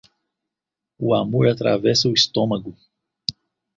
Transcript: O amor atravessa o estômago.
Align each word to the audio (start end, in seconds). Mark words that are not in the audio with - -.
O 0.97 1.13
amor 1.13 1.47
atravessa 1.47 2.09
o 2.09 2.13
estômago. 2.13 2.75